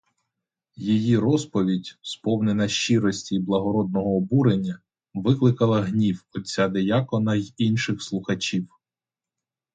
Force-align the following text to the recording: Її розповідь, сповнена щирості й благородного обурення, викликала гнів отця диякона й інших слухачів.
Її 0.75 1.17
розповідь, 1.17 1.97
сповнена 2.01 2.67
щирості 2.67 3.35
й 3.35 3.39
благородного 3.39 4.17
обурення, 4.17 4.79
викликала 5.13 5.81
гнів 5.81 6.25
отця 6.35 6.67
диякона 6.67 7.35
й 7.35 7.53
інших 7.57 8.03
слухачів. 8.03 8.69